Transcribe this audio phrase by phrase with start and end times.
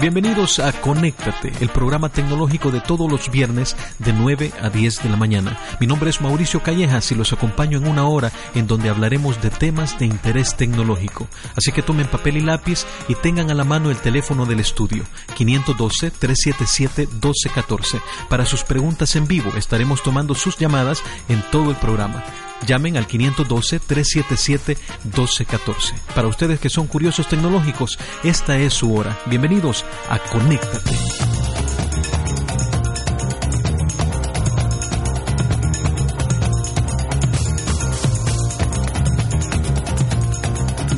[0.00, 5.10] Bienvenidos a Conéctate, el programa tecnológico de todos los viernes de 9 a 10 de
[5.10, 5.58] la mañana.
[5.78, 9.50] Mi nombre es Mauricio Callejas y los acompaño en una hora en donde hablaremos de
[9.50, 11.28] temas de interés tecnológico.
[11.54, 15.04] Así que tomen papel y lápiz y tengan a la mano el teléfono del estudio
[15.36, 18.00] 512-377-1214.
[18.30, 22.24] Para sus preguntas en vivo estaremos tomando sus llamadas en todo el programa.
[22.66, 25.94] Llamen al 512-377-1214.
[26.14, 29.18] Para ustedes que son curiosos tecnológicos, esta es su hora.
[29.26, 30.90] Bienvenidos a Conéctate.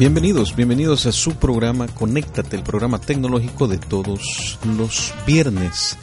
[0.02, 5.96] Bienvenidos, bienvenidos a su programa Conéctate, el programa tecnológico de todos los viernes.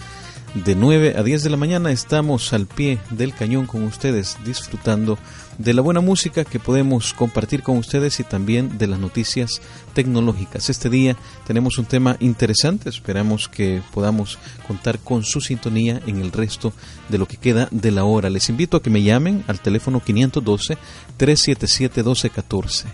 [0.55, 5.19] De 9 a 10 de la mañana estamos al pie del cañón con ustedes, disfrutando
[5.59, 9.61] de la buena música que podemos compartir con ustedes y también de las noticias
[9.94, 10.72] tecnológicas.
[10.72, 16.31] Este día tenemos un tema interesante, esperamos que podamos contar con su sintonía en el
[16.31, 16.73] resto
[17.09, 18.31] de lo que queda de la hora.
[18.31, 22.86] Les invito a que me llamen al teléfono 512-377-1214.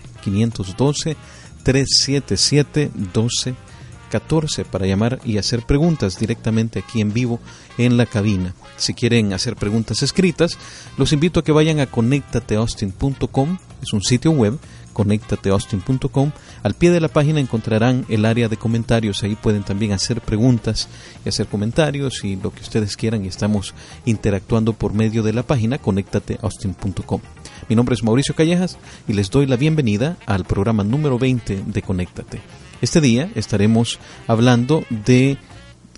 [1.64, 3.65] 512-377-1214.
[4.08, 7.40] 14 para llamar y hacer preguntas directamente aquí en vivo
[7.78, 8.54] en la cabina.
[8.76, 10.58] Si quieren hacer preguntas escritas,
[10.96, 14.58] los invito a que vayan a conectateaustin.com, es un sitio web,
[14.96, 16.30] conectateaustin.com.
[16.62, 20.88] Al pie de la página encontrarán el área de comentarios, ahí pueden también hacer preguntas
[21.22, 23.74] y hacer comentarios y lo que ustedes quieran y estamos
[24.06, 27.20] interactuando por medio de la página conectateaustin.com.
[27.68, 31.82] Mi nombre es Mauricio Callejas y les doy la bienvenida al programa número 20 de
[31.82, 32.65] Conéctate.
[32.82, 35.38] Este día estaremos hablando de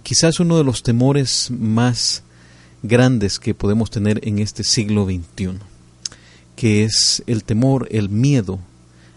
[0.04, 2.22] quizás uno de los temores más
[2.84, 5.58] grandes que podemos tener en este siglo XXI,
[6.54, 8.60] que es el temor, el miedo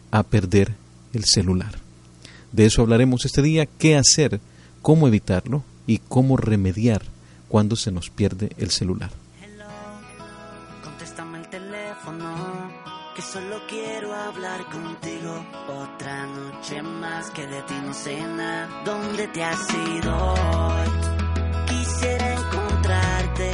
[0.09, 0.73] a perder
[1.13, 1.77] el celular.
[2.51, 4.41] De eso hablaremos este día, qué hacer,
[4.81, 7.03] cómo evitarlo y cómo remediar
[7.47, 9.11] cuando se nos pierde el celular.
[13.21, 15.45] Que solo quiero hablar contigo.
[15.67, 18.83] Otra noche más que de ti no sé nada.
[18.83, 20.35] ¿Dónde te has ido?
[21.67, 23.51] Quisiera encontrarte,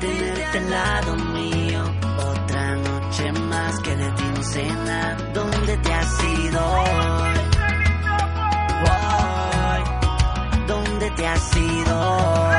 [0.00, 1.82] tenerte al lado mío.
[2.18, 5.16] Otra noche más que de ti no sé nada.
[5.34, 6.84] ¿Dónde te has ido?
[10.66, 12.53] ¿Dónde te has ido?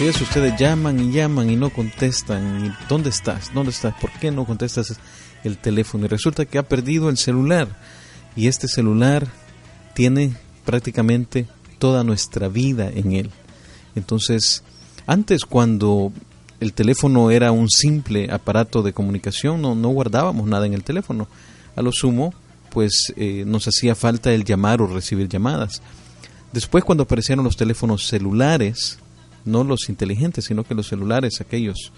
[0.00, 2.64] Es, ustedes llaman y llaman y no contestan.
[2.64, 3.52] ¿Y ¿Dónde estás?
[3.52, 3.94] ¿Dónde estás?
[4.00, 4.98] ¿Por qué no contestas
[5.44, 6.06] el teléfono?
[6.06, 7.68] Y resulta que ha perdido el celular.
[8.34, 9.28] Y este celular
[9.92, 10.32] tiene
[10.64, 13.30] prácticamente toda nuestra vida en él.
[13.94, 14.64] Entonces,
[15.06, 16.14] antes cuando
[16.60, 21.28] el teléfono era un simple aparato de comunicación, no, no guardábamos nada en el teléfono.
[21.76, 22.32] A lo sumo,
[22.70, 25.82] pues eh, nos hacía falta el llamar o recibir llamadas.
[26.54, 28.98] Después, cuando aparecieron los teléfonos celulares,
[29.44, 31.92] no los inteligentes, sino que los celulares, aquellos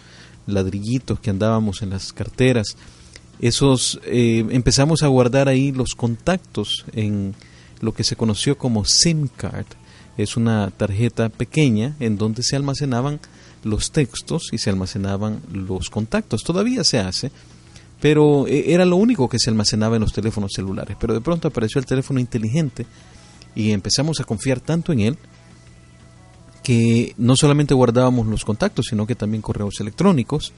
[0.46, 2.76] ladrillitos que andábamos en las carteras,
[3.40, 7.34] esos eh, empezamos a guardar ahí los contactos en
[7.80, 9.66] lo que se conoció como SIM card.
[10.16, 13.18] Es una tarjeta pequeña en donde se almacenaban
[13.64, 16.44] los textos y se almacenaban los contactos.
[16.44, 17.32] Todavía se hace,
[18.00, 20.96] pero eh, era lo único que se almacenaba en los teléfonos celulares.
[21.00, 22.86] Pero de pronto apareció el teléfono inteligente
[23.54, 25.18] y empezamos a confiar tanto en él
[26.62, 30.52] que no solamente guardábamos los contactos, sino que también correos electrónicos,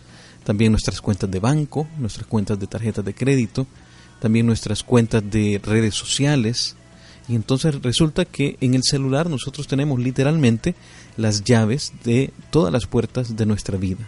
[0.44, 3.66] también nuestras cuentas de banco, nuestras cuentas de tarjetas de crédito,
[4.20, 6.76] también nuestras cuentas de redes sociales.
[7.26, 10.74] Y entonces resulta que en el celular nosotros tenemos literalmente
[11.16, 14.06] las llaves de todas las puertas de nuestra vida.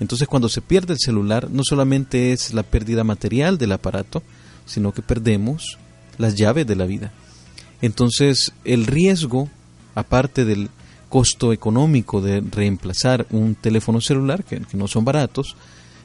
[0.00, 4.22] Entonces cuando se pierde el celular no solamente es la pérdida material del aparato,
[4.66, 5.78] sino que perdemos
[6.18, 7.12] las llaves de la vida.
[7.80, 9.48] Entonces el riesgo,
[9.94, 10.68] aparte del
[11.08, 15.56] costo económico de reemplazar un teléfono celular, que, no son baratos,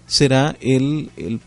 [0.07, 1.39] será el, el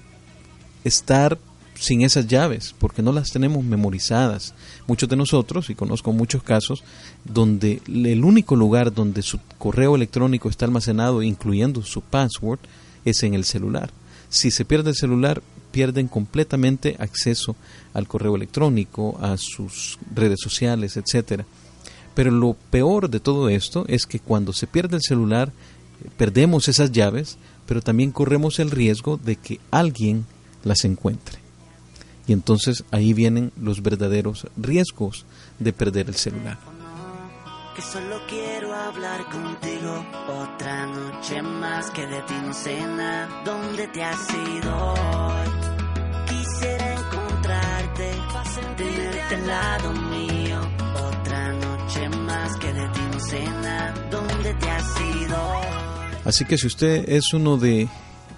[0.84, 1.38] estar
[1.78, 4.54] sin esas llaves, porque no las tenemos memorizadas.
[4.86, 6.84] Muchos de nosotros, y conozco muchos casos,
[7.24, 12.60] donde el único lugar donde su correo electrónico está almacenado, incluyendo su password,
[13.04, 13.90] es en el celular.
[14.28, 17.56] Si se pierde el celular, pierden completamente acceso
[17.92, 21.44] al correo electrónico, a sus redes sociales, etcétera.
[22.16, 25.52] Pero lo peor de todo esto es que cuando se pierde el celular,
[26.16, 27.36] perdemos esas llaves,
[27.66, 30.24] pero también corremos el riesgo de que alguien
[30.64, 31.38] las encuentre.
[32.26, 35.26] Y entonces ahí vienen los verdaderos riesgos
[35.58, 36.58] de perder el celular.
[37.76, 42.34] Que solo quiero hablar contigo otra noche más que de ti.
[43.44, 44.94] ¿Dónde te has ido?
[46.26, 48.12] Quisiera encontrarte,
[49.46, 49.92] lado
[54.10, 55.36] ¿Dónde te has ido
[56.24, 57.88] Así que si usted es uno de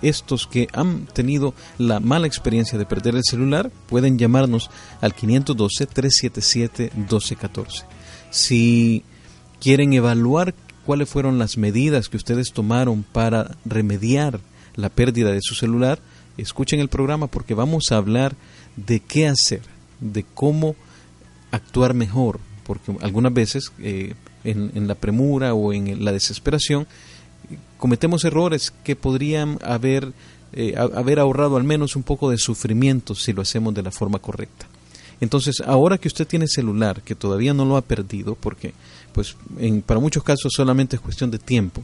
[0.00, 4.70] estos que han tenido la mala experiencia de perder el celular pueden llamarnos
[5.00, 7.84] al 512-377-1214.
[8.30, 9.04] Si
[9.60, 10.54] quieren evaluar
[10.86, 14.40] cuáles fueron las medidas que ustedes tomaron para remediar
[14.74, 15.98] la pérdida de su celular,
[16.36, 18.36] escuchen el programa porque vamos a hablar
[18.76, 19.62] de qué hacer,
[20.00, 20.76] de cómo
[21.50, 24.14] actuar mejor, porque algunas veces eh,
[24.50, 26.86] en, la premura o en la desesperación
[27.76, 30.12] cometemos errores que podrían haber,
[30.52, 34.18] eh, haber ahorrado al menos un poco de sufrimiento si lo hacemos de la forma
[34.18, 34.66] correcta.
[35.20, 38.74] Entonces, ahora que usted tiene celular, que todavía no lo ha perdido, porque
[39.12, 41.82] pues en, para muchos casos solamente es cuestión de tiempo,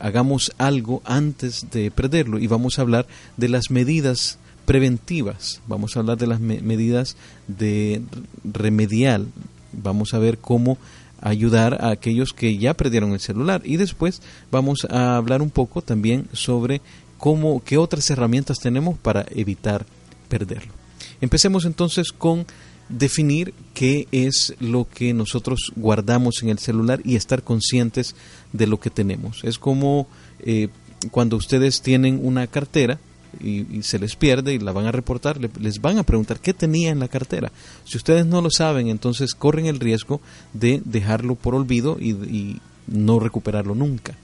[0.00, 3.06] hagamos algo antes de perderlo y vamos a hablar
[3.36, 7.16] de las medidas preventivas, vamos a hablar de las medidas
[7.46, 8.02] de
[8.44, 9.28] remedial,
[9.72, 10.76] vamos a ver cómo
[11.20, 13.62] ayudar a aquellos que ya perdieron el celular.
[13.64, 16.80] Y después vamos a hablar un poco también sobre
[17.18, 19.84] cómo, qué otras herramientas tenemos para evitar
[20.28, 20.72] perderlo.
[21.20, 22.46] Empecemos entonces con
[22.88, 28.14] definir qué es lo que nosotros guardamos en el celular y estar conscientes
[28.52, 29.44] de lo que tenemos.
[29.44, 30.06] Es como
[30.40, 30.68] eh,
[31.10, 32.98] cuando ustedes tienen una cartera
[33.40, 36.90] y, se les pierde y la van a reportar, les van a preguntar qué tenía
[36.90, 37.52] en la cartera.
[37.84, 40.20] Si ustedes no lo saben, entonces corren el riesgo
[40.52, 44.16] de dejarlo por olvido y, no recuperarlo nunca.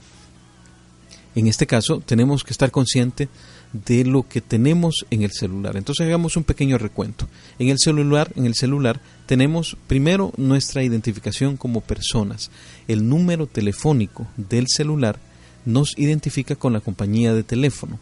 [1.35, 3.29] En este caso, tenemos que estar conscientes
[3.73, 5.77] de lo que tenemos en el celular.
[5.77, 7.27] Entonces hagamos un pequeño recuento.
[7.59, 12.49] En el celular, en el celular tenemos primero nuestra identificación como personas.
[12.87, 15.19] El número telefónico del celular
[15.65, 17.99] nos identifica con la compañía de teléfono.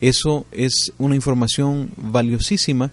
[0.00, 2.90] Eso es una información valiosísima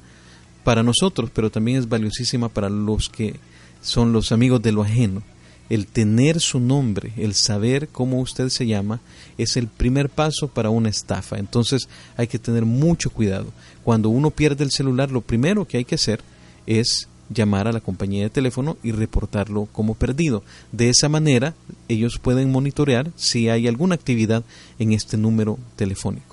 [0.64, 3.36] para nosotros, pero también es valiosísima para los que
[3.82, 5.24] son los amigos de lo ajeno.
[5.70, 9.00] El tener su nombre, el saber cómo usted se llama,
[9.38, 11.38] es el primer paso para una estafa.
[11.38, 11.88] Entonces
[12.18, 13.48] hay que tener mucho cuidado.
[13.84, 16.22] Cuando uno pierde el celular, lo primero que hay que hacer
[16.66, 20.44] es llamar a la compañía de teléfono y reportarlo como perdido.
[20.74, 21.54] De esa manera
[21.88, 24.44] ellos pueden monitorear si hay alguna actividad
[24.80, 26.27] en este número telefónico.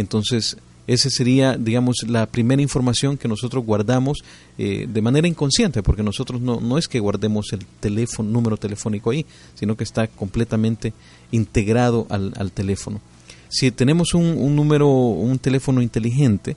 [0.00, 0.56] Entonces,
[0.86, 4.18] esa sería, digamos, la primera información que nosotros guardamos
[4.58, 9.10] eh, de manera inconsciente, porque nosotros no, no es que guardemos el teléfono, número telefónico
[9.10, 9.24] ahí,
[9.54, 10.92] sino que está completamente
[11.30, 13.00] integrado al, al teléfono.
[13.48, 16.56] Si tenemos un, un, número, un teléfono inteligente,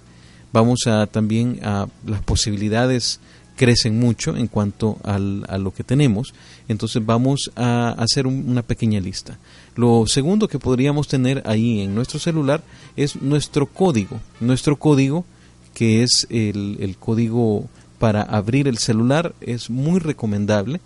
[0.51, 3.19] vamos a también a las posibilidades
[3.55, 6.33] crecen mucho en cuanto al, a lo que tenemos.
[6.67, 9.37] Entonces vamos a hacer una pequeña lista.
[9.75, 12.63] Lo segundo que podríamos tener ahí en nuestro celular
[12.95, 14.19] es nuestro código.
[14.39, 15.25] Nuestro código,
[15.73, 20.79] que es el, el código para abrir el celular, es muy recomendable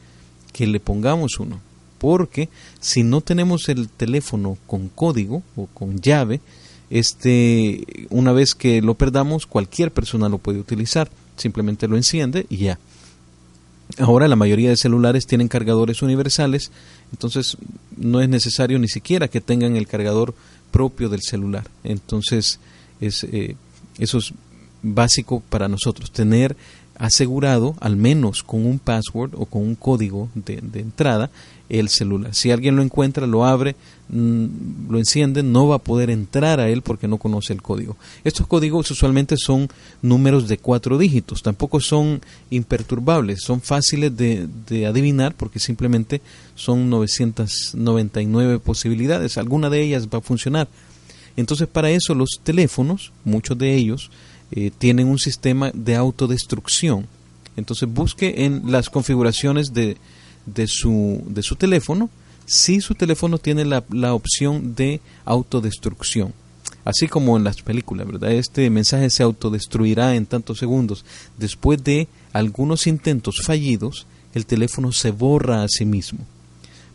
[0.54, 1.60] que le pongamos uno.
[1.98, 6.40] Porque si no tenemos el teléfono con código o con llave,
[6.90, 11.10] este, una vez que lo perdamos, cualquier persona lo puede utilizar.
[11.36, 12.80] Simplemente lo enciende y ya.
[14.00, 16.72] Ahora la mayoría de celulares tienen cargadores universales,
[17.12, 17.58] entonces
[17.96, 20.36] no es necesario ni siquiera que tengan el cargador
[20.72, 21.68] propio del celular.
[21.84, 22.60] Entonces
[23.00, 23.56] es, eh,
[23.98, 24.34] eso es
[24.84, 26.56] básico para nosotros, tener
[26.98, 31.30] asegurado, al menos con un password o con un código de, entrada,
[31.70, 32.34] el celular.
[32.34, 33.76] Si alguien lo encuentra, lo abre,
[34.10, 37.98] mm, lo enciende, no va a poder entrar a él porque no conoce el código.
[38.24, 39.68] Estos códigos usualmente son
[40.02, 44.48] números de cuatro dígitos, tampoco son imperturbables, son fáciles de,
[44.88, 46.22] adivinar porque simplemente
[46.56, 50.68] son 999 posibilidades, alguna de ellas va a funcionar.
[51.36, 54.10] Entonces para eso los teléfonos, muchos de ellos,
[54.52, 57.08] eh, tienen un sistema de autodestrucción.
[57.58, 59.98] Entonces busque en las configuraciones de,
[60.48, 62.10] de, su, de su teléfono
[62.48, 66.34] si su teléfono tiene la, la opción de autodestrucción.
[66.86, 68.32] así como en las películas, ¿verdad?
[68.32, 71.04] Este mensaje se autodestruirá en tantos segundos.
[71.38, 76.20] Después de algunos intentos fallidos, el teléfono se borra a sí mismo.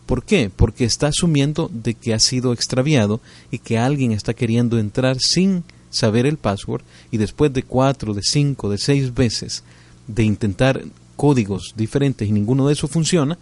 [0.06, 0.50] ¿Por qué?
[0.54, 5.62] Porque está asumiendo de que ha sido extraviado y que alguien está queriendo entrar sin
[5.90, 9.62] saber el password y después de cuatro, de cinco, de seis veces
[10.06, 10.82] de intentar
[11.22, 13.38] códigos diferentes y ninguno de esos funciona,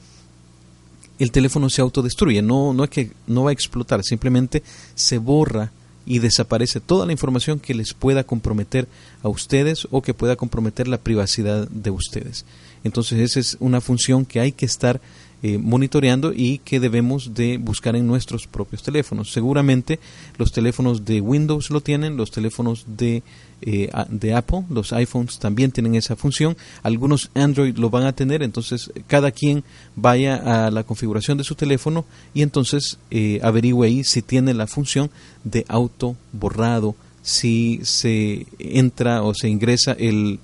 [1.19, 2.43] el teléfono se autodestruye.
[2.43, 4.63] No, no es que no va a explotar, simplemente
[4.95, 5.73] se borra
[6.05, 8.87] y desaparece toda la información que les pueda comprometer
[9.23, 12.45] a ustedes o que pueda comprometer la privacidad de ustedes.
[12.85, 15.01] Entonces esa es una función que hay que estar
[15.43, 19.33] eh, monitoreando y que debemos de buscar en nuestros propios teléfonos.
[19.33, 19.99] Seguramente
[20.37, 23.23] los teléfonos de Windows lo tienen, los teléfonos de,
[23.63, 28.43] eh, de Apple, los iPhones también tienen esa función, algunos Android lo van a tener,
[28.43, 29.65] entonces cada quien
[29.97, 32.05] vaya a la configuración de su teléfono
[32.35, 35.11] y entonces eh, averigüe ahí si tiene la función
[35.45, 40.39] de auto borrado, si se entra o se ingresa el,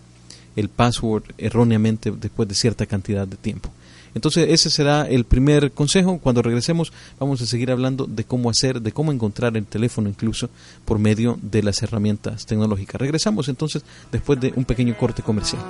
[0.56, 3.70] el password erróneamente después de cierta cantidad de tiempo.
[4.16, 6.18] Entonces ese será el primer consejo.
[6.18, 10.48] Cuando regresemos vamos a seguir hablando de cómo hacer, de cómo encontrar el teléfono incluso
[10.86, 12.98] por medio de las herramientas tecnológicas.
[12.98, 15.62] Regresamos entonces después de un pequeño corte comercial.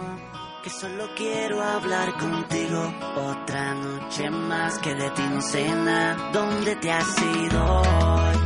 [0.62, 5.10] Que solo quiero hablar contigo otra noche más que de.
[6.32, 8.45] ¿Dónde te has ido?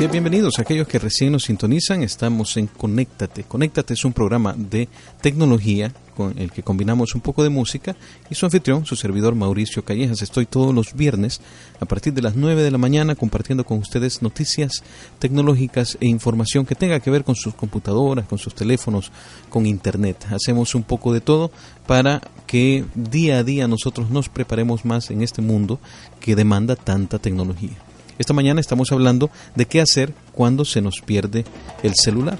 [0.00, 2.02] Bienvenidos a aquellos que recién nos sintonizan.
[2.02, 3.44] Estamos en Conéctate.
[3.44, 4.88] Conéctate es un programa de
[5.20, 7.94] tecnología con el que combinamos un poco de música
[8.28, 10.20] y su anfitrión, su servidor Mauricio Callejas.
[10.22, 11.40] Estoy todos los viernes
[11.78, 14.82] a partir de las 9 de la mañana compartiendo con ustedes noticias
[15.20, 19.12] tecnológicas e información que tenga que ver con sus computadoras, con sus teléfonos,
[19.50, 20.26] con internet.
[20.30, 21.52] Hacemos un poco de todo
[21.86, 25.78] para que día a día nosotros nos preparemos más en este mundo
[26.18, 27.91] que demanda tanta tecnología.
[28.22, 31.44] Esta mañana estamos hablando de qué hacer cuando se nos pierde
[31.82, 32.38] el celular.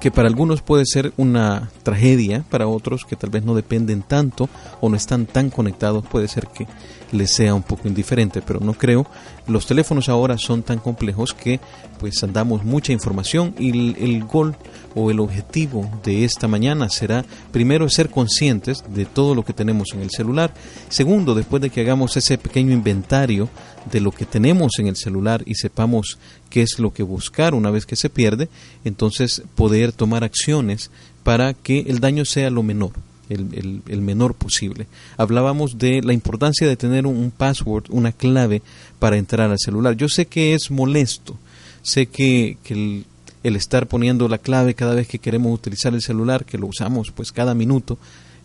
[0.00, 4.48] Que para algunos puede ser una tragedia, para otros que tal vez no dependen tanto
[4.80, 6.66] o no están tan conectados, puede ser que
[7.12, 9.06] les sea un poco indiferente, pero no creo.
[9.46, 11.60] Los teléfonos ahora son tan complejos que
[11.98, 14.54] pues andamos mucha información y el, el gol
[14.94, 19.88] o el objetivo de esta mañana será primero ser conscientes de todo lo que tenemos
[19.94, 20.52] en el celular,
[20.88, 23.48] segundo, después de que hagamos ese pequeño inventario
[23.90, 26.18] de lo que tenemos en el celular y sepamos
[26.50, 28.48] qué es lo que buscar una vez que se pierde,
[28.84, 30.90] entonces poder tomar acciones
[31.22, 32.92] para que el daño sea lo menor.
[33.28, 34.86] El, el, menor posible.
[35.18, 38.62] Hablábamos de la importancia de tener un, password, una clave
[38.98, 39.98] para entrar al celular.
[39.98, 41.36] Yo sé que es molesto,
[41.82, 43.04] sé que, que el,
[43.42, 47.10] el, estar poniendo la clave cada vez que queremos utilizar el celular, que lo usamos
[47.10, 47.98] pues cada minuto,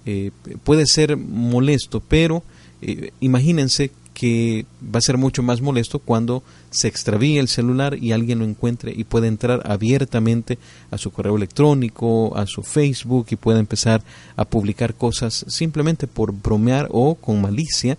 [0.05, 0.31] eh,
[0.65, 2.43] puede ser molesto, pero
[2.81, 8.12] eh, imagínense que va a ser mucho más molesto cuando se extravíe el celular y
[8.12, 10.58] alguien lo encuentre y puede entrar abiertamente
[10.91, 14.03] a su correo electrónico, a su Facebook y puede empezar
[14.36, 17.98] a publicar cosas simplemente por bromear o con malicia.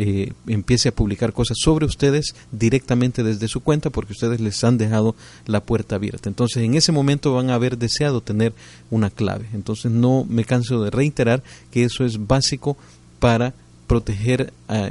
[0.00, 4.78] Eh, empiece a publicar cosas sobre ustedes directamente desde su cuenta porque ustedes les han
[4.78, 6.28] dejado la puerta abierta.
[6.28, 8.52] Entonces en ese momento van a haber deseado tener
[8.90, 9.46] una clave.
[9.54, 12.76] Entonces no me canso de reiterar que eso es básico
[13.18, 13.54] para
[13.88, 14.90] proteger a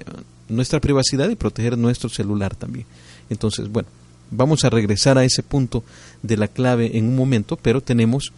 [0.50, 2.86] nuestra privacidad y proteger nuestro celular también.
[3.30, 3.90] Entonces, bueno,
[4.32, 5.84] vamos a regresar a ese punto
[6.22, 8.32] de la clave en un momento, pero tenemos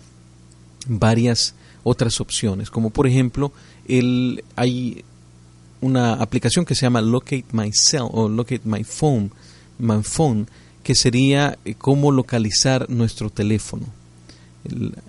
[0.87, 3.51] varias otras opciones, como por ejemplo,
[3.87, 5.03] el, hay
[5.81, 9.31] una aplicación que se llama Locate My Cell o Locate My Phone,
[9.77, 10.47] My Phone,
[10.83, 13.85] que sería eh, cómo localizar nuestro teléfono.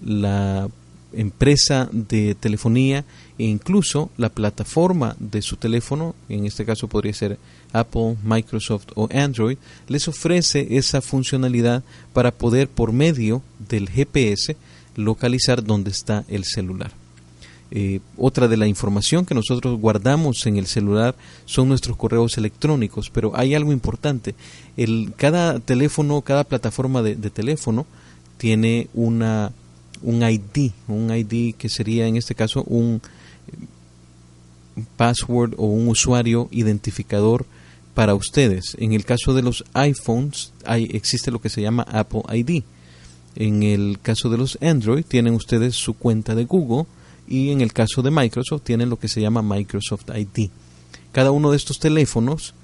[0.05, 0.69] La
[1.13, 3.05] empresa de telefonía
[3.39, 7.39] e incluso la plataforma de su teléfono, en este caso podría ser
[7.73, 14.57] Apple, Microsoft o Android, les ofrece esa funcionalidad para poder por medio del GPS
[14.97, 16.93] localizar dónde está el celular.
[17.73, 21.15] Eh, otra de la información que nosotros guardamos en el celular
[21.45, 24.35] son nuestros correos electrónicos, pero hay algo importante.
[24.77, 27.87] El, cada teléfono, cada plataforma de, de teléfono
[28.39, 29.53] tiene una
[30.03, 33.01] un ID, un ID que sería en este caso un
[34.97, 37.47] password o un usuario identificador
[37.95, 38.77] para ustedes.
[38.79, 42.63] En el caso de los iPhones hay, existe lo que se llama Apple ID.
[43.37, 46.87] En el caso de los Android tienen ustedes su cuenta de Google
[47.29, 50.51] y en el caso de Microsoft tienen lo que se llama Microsoft ID.
[51.13, 52.55] Cada uno de estos teléfonos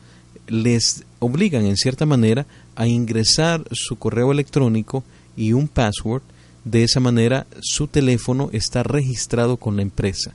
[0.49, 5.05] les obligan en cierta manera a ingresar su correo electrónico
[5.37, 6.23] y un password.
[6.67, 10.35] De esa manera su teléfono está registrado con la empresa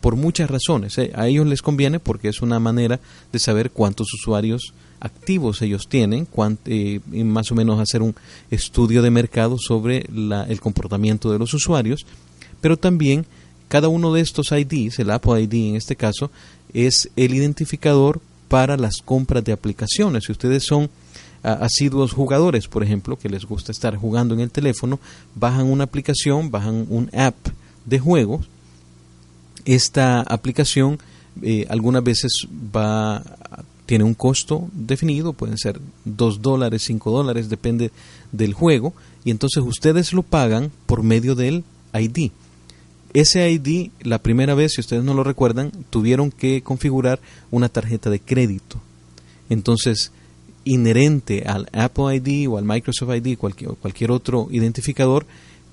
[0.00, 0.96] por muchas razones.
[0.96, 1.12] ¿eh?
[1.14, 6.26] A ellos les conviene porque es una manera de saber cuántos usuarios activos ellos tienen,
[6.64, 8.14] eh, y más o menos hacer un
[8.50, 10.06] estudio de mercado sobre
[10.48, 12.06] el comportamiento de los usuarios,
[12.62, 13.26] pero también
[13.68, 16.30] cada uno de estos IDs, el Apple ID en este caso,
[16.72, 20.24] es el identificador para las compras de aplicaciones.
[20.24, 20.88] Si ustedes son
[21.42, 24.98] asiduos jugadores, por ejemplo, que les gusta estar jugando en el teléfono,
[25.34, 27.36] bajan una aplicación, bajan un app
[27.86, 28.48] de juegos,
[29.64, 30.98] esta aplicación
[31.42, 32.32] eh, algunas veces
[32.74, 33.22] va
[33.88, 37.90] tiene un costo definido, pueden ser 2 dólares, 5 dólares, depende
[38.32, 38.92] del juego,
[39.24, 41.64] y entonces ustedes lo pagan por medio del
[41.94, 42.30] ID.
[43.14, 47.18] Ese ID, la primera vez, si ustedes no lo recuerdan, tuvieron que configurar
[47.50, 48.78] una tarjeta de crédito.
[49.48, 50.12] Entonces,
[50.68, 55.26] inherente al Apple ID o al Microsoft ID, cualquier, cualquier otro identificador,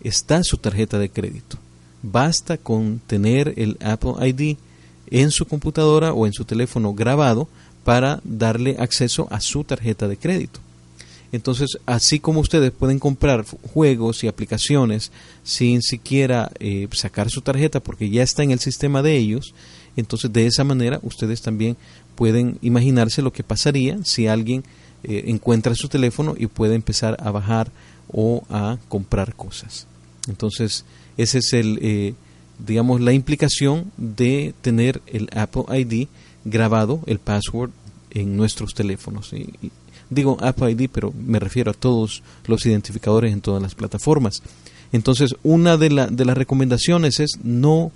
[0.03, 1.57] está su tarjeta de crédito.
[2.01, 4.57] Basta con tener el Apple ID
[5.09, 7.47] en su computadora o en su teléfono grabado
[7.83, 10.59] para darle acceso a su tarjeta de crédito.
[11.31, 15.11] Entonces, así como ustedes pueden comprar juegos y aplicaciones
[15.43, 19.53] sin siquiera eh, sacar su tarjeta porque ya está en el sistema de ellos,
[19.95, 21.77] entonces de esa manera ustedes también
[22.15, 24.63] pueden imaginarse lo que pasaría si alguien
[25.03, 27.71] eh, encuentra su teléfono y puede empezar a bajar
[28.11, 29.87] o a comprar cosas.
[30.27, 30.85] Entonces,
[31.17, 32.13] ese es el, eh,
[32.65, 36.07] digamos, la implicación de tener el Apple ID
[36.43, 37.71] grabado, el password,
[38.11, 39.31] en nuestros teléfonos.
[40.09, 44.41] digo Apple ID, pero me refiero a todos los identificadores en todas las plataformas.
[44.91, 47.91] Entonces, una de, de las recomendaciones es no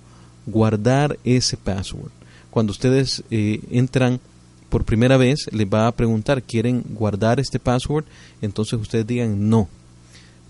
[0.46, 2.10] guardar ese password.
[2.50, 4.20] Cuando ustedes eh, entran
[4.68, 8.04] por primera vez, les va a preguntar, ¿quieren guardar este password?
[8.40, 9.68] Entonces ustedes digan no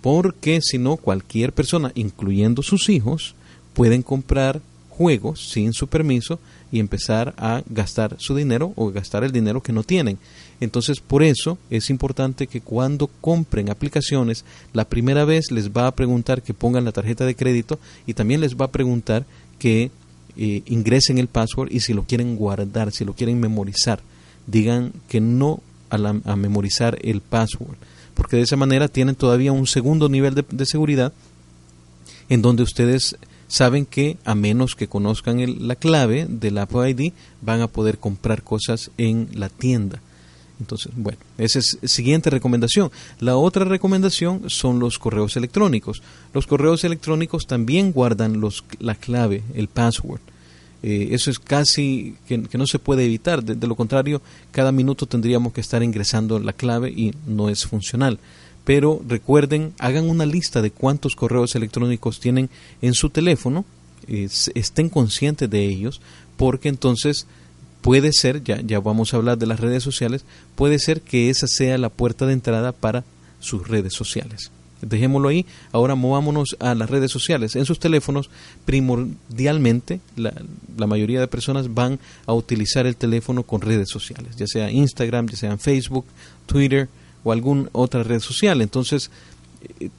[0.00, 3.34] porque si no cualquier persona, incluyendo sus hijos,
[3.74, 6.38] pueden comprar juegos sin su permiso
[6.72, 10.18] y empezar a gastar su dinero o gastar el dinero que no tienen.
[10.60, 15.94] Entonces, por eso es importante que cuando compren aplicaciones, la primera vez les va a
[15.94, 19.24] preguntar que pongan la tarjeta de crédito y también les va a preguntar
[19.60, 19.92] que
[20.36, 24.00] eh, ingresen el password y si lo quieren guardar, si lo quieren memorizar,
[24.48, 27.76] digan que no a memorizar el password
[28.20, 31.14] porque de esa manera tienen todavía un segundo nivel de, seguridad
[32.28, 33.16] en donde ustedes
[33.48, 38.42] saben que a menos que conozcan la clave del Apple ID van a poder comprar
[38.42, 40.02] cosas en la tienda.
[40.60, 42.90] Entonces, bueno, esa es la siguiente recomendación.
[43.18, 46.02] La otra recomendación son los correos electrónicos.
[46.32, 50.20] Los correos electrónicos también guardan los, la clave, el password.
[50.82, 53.42] Eh, eso es casi que, no se puede evitar.
[53.42, 58.18] De, lo contrario, cada minuto tendríamos que estar ingresando la clave y no es funcional.
[58.64, 62.50] Pero recuerden, hagan una lista de cuántos correos electrónicos tienen
[62.82, 63.64] en su teléfono,
[64.06, 66.00] estén conscientes de ellos,
[66.36, 67.26] porque entonces
[67.82, 71.46] puede ser, ya, ya vamos a hablar de las redes sociales, puede ser que esa
[71.46, 73.04] sea la puerta de entrada para
[73.40, 74.50] sus redes sociales.
[74.82, 75.44] Dejémoslo ahí.
[75.72, 77.54] Ahora movámonos a las redes sociales.
[77.54, 78.30] En sus teléfonos,
[78.64, 80.32] primordialmente, la,
[80.76, 85.28] la, mayoría de personas van a utilizar el teléfono con redes sociales, ya sea Instagram,
[85.28, 86.06] ya sea Facebook,
[86.46, 86.88] Twitter
[87.24, 88.62] o alguna otra red social.
[88.62, 89.10] Entonces,
[89.80, 89.90] eh,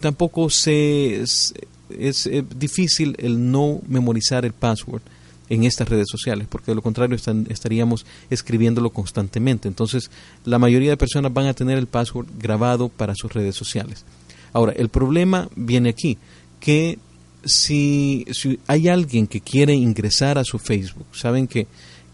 [0.00, 1.54] tampoco se, es,
[1.98, 5.02] es, eh, difícil el no memorizar el password
[5.48, 7.16] en estas redes sociales, porque de lo contrario
[7.48, 9.68] estaríamos escribiéndolo constantemente.
[9.68, 10.10] Entonces,
[10.44, 14.04] la mayoría de personas van a tener el password grabado para sus redes sociales.
[14.52, 16.18] Ahora, el problema viene aquí,
[16.60, 16.98] que
[17.44, 18.26] si,
[18.66, 21.66] hay alguien que quiere ingresar a su Facebook, saben que,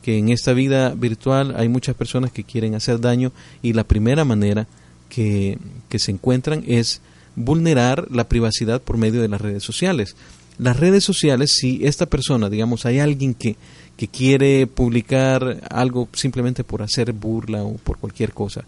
[0.02, 4.24] que en esta vida virtual hay muchas personas que quieren hacer daño y la primera
[4.24, 4.66] manera
[5.08, 7.00] que, que se encuentran es
[7.34, 10.16] vulnerar la privacidad por medio de las redes sociales.
[10.62, 13.56] Las redes sociales, si esta persona, digamos, hay alguien que,
[13.96, 18.64] que quiere publicar algo simplemente por hacer burla o por cualquier cosa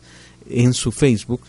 [0.51, 1.41] en su Facebook,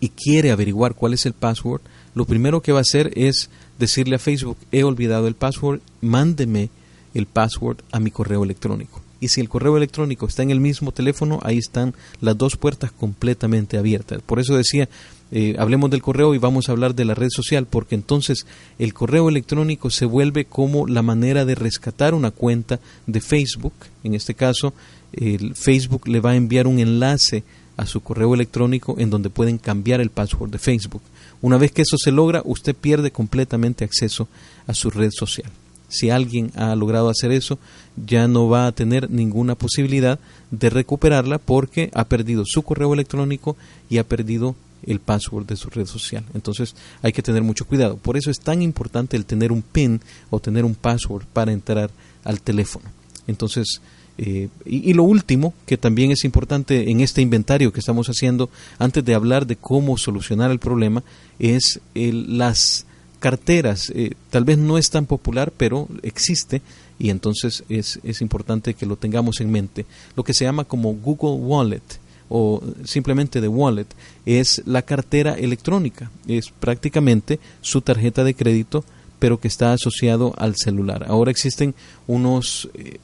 [0.00, 1.82] y quiere averiguar cuál es el password,
[2.14, 6.70] lo primero que va a hacer es decirle a Facebook, he olvidado el password, mándeme
[7.12, 9.02] el password a mi correo electrónico.
[9.20, 12.92] Y si el correo electrónico está en el mismo teléfono, ahí están las dos puertas
[12.92, 14.20] completamente abiertas.
[14.22, 14.88] Por eso decía
[15.32, 18.46] eh, hablemos del correo y vamos a hablar de la red social, porque entonces
[18.78, 23.74] el correo electrónico se vuelve como la manera de rescatar una cuenta de Facebook.
[24.04, 24.72] En este caso,
[25.12, 27.42] el Facebook le va a enviar un enlace
[27.76, 31.02] a su correo electrónico en donde pueden cambiar el password de Facebook.
[31.42, 34.28] Una vez que eso se logra, usted pierde completamente acceso
[34.66, 35.50] a su red social.
[35.88, 37.58] Si alguien ha logrado hacer eso,
[37.96, 40.18] ya no va a tener ninguna posibilidad
[40.50, 43.56] de recuperarla porque ha perdido su correo electrónico
[43.88, 46.24] y ha perdido el password de su red social.
[46.34, 47.96] Entonces hay que tener mucho cuidado.
[47.96, 51.90] Por eso es tan importante el tener un PIN o tener un password para entrar
[52.24, 52.86] al teléfono.
[53.26, 53.80] Entonces,
[54.18, 59.04] eh, y, lo último, que también es importante en este inventario que estamos haciendo, antes
[59.04, 61.02] de hablar de cómo solucionar el problema,
[61.38, 62.86] es las
[63.18, 63.90] carteras.
[63.94, 66.62] Eh, tal vez no es tan popular, pero existe
[66.98, 69.84] y entonces es, es importante que lo tengamos en mente.
[70.16, 71.82] Lo que se llama como Google Wallet
[72.28, 73.86] o simplemente de wallet
[74.24, 76.10] es la cartera electrónica.
[76.26, 78.84] Es prácticamente su tarjeta de crédito
[79.18, 81.06] pero que está asociado al celular.
[81.08, 81.74] Ahora existen
[82.06, 82.98] unos eh,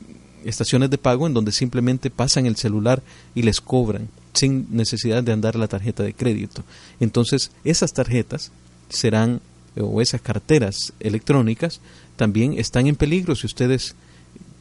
[0.45, 3.03] estaciones de pago en donde simplemente pasan el celular
[3.35, 6.65] y les cobran sin necesidad de andar la tarjeta de crédito.
[7.01, 8.51] Entonces, esas tarjetas
[8.89, 9.41] serán
[9.79, 11.81] o esas carteras electrónicas
[12.17, 13.95] también están en peligro si ustedes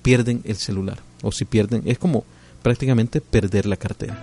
[0.03, 2.23] pierden el celular o si pierden es como
[2.61, 4.17] prácticamente perder la cartera.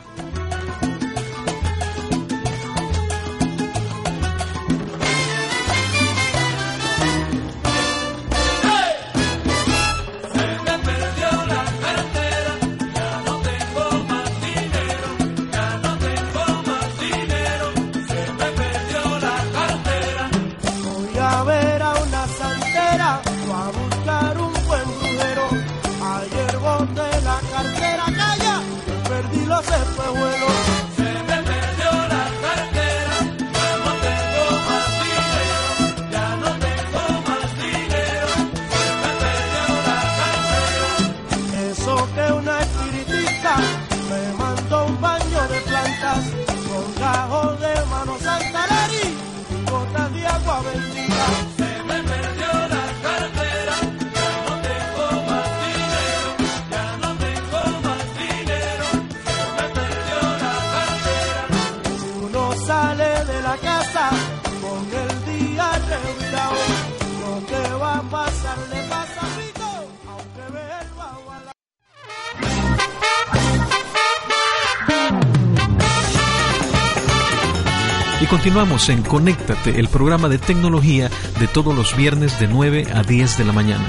[78.29, 81.11] Continuamos en Conéctate, el programa de tecnología
[81.41, 83.87] de todos los viernes de 9 a 10 de la mañana.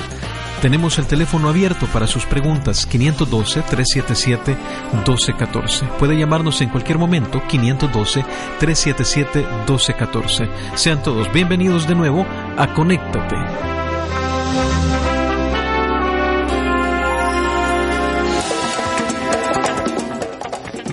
[0.62, 5.89] Tenemos el teléfono abierto para sus preguntas 512-377-1214.
[5.97, 10.49] Puede llamarnos en cualquier momento 512-377-1214.
[10.75, 12.25] Sean todos bienvenidos de nuevo
[12.58, 13.36] a Conéctate.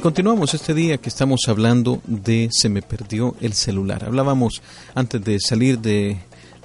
[0.07, 4.05] Continuamos este día que estamos hablando de se me perdió el celular.
[4.05, 4.63] Hablábamos
[4.95, 6.17] antes de salir de,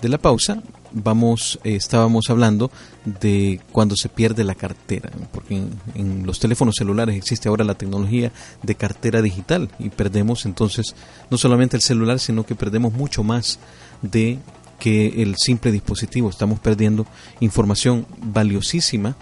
[0.04, 2.70] la pausa, vamos, eh, estábamos hablando
[3.04, 7.74] de cuando se pierde la cartera, porque en, en, los teléfonos celulares existe ahora la
[7.74, 10.96] tecnología de cartera digital y perdemos entonces
[11.32, 13.58] no solamente el celular, sino que perdemos mucho más
[14.04, 14.38] de
[14.78, 16.30] que el simple dispositivo.
[16.30, 17.08] Estamos perdiendo
[17.40, 19.16] información valiosísima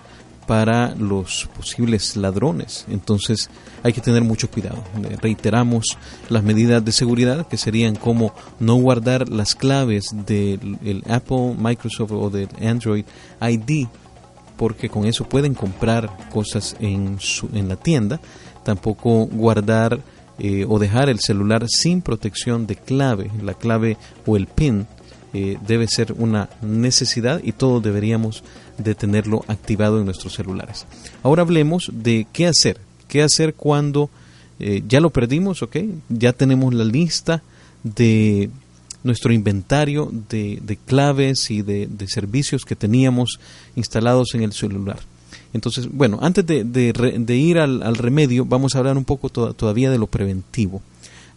[0.50, 2.84] para los posibles ladrones.
[2.90, 3.52] Entonces
[3.84, 4.84] hay que tener mucho cuidado.
[5.22, 5.96] Reiteramos
[6.28, 12.32] las medidas de seguridad que serían como no guardar las claves del Apple, Microsoft o
[12.32, 13.06] del Android
[13.40, 13.86] ID
[14.58, 18.20] porque con eso pueden comprar cosas en, su, en la tienda.
[18.64, 20.00] Tampoco guardar
[20.40, 24.88] eh, o dejar el celular sin protección de clave, la clave o el PIN
[25.32, 28.44] eh, debe ser una necesidad y todos deberíamos
[28.80, 30.86] de tenerlo activado en nuestros celulares.
[31.24, 34.10] Ahora hablemos de qué hacer, qué hacer cuando
[34.60, 35.78] eh, ya lo perdimos, ¿ok?
[36.10, 37.44] Ya tenemos la lista
[37.84, 38.50] de
[39.04, 43.39] nuestro inventario de, claves y de, servicios que teníamos
[43.76, 45.00] instalados en el celular.
[45.54, 50.08] Entonces, bueno, antes de, ir al, remedio, vamos a hablar un poco todavía de lo
[50.08, 50.82] preventivo.